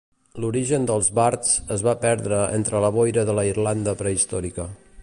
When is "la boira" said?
2.87-3.29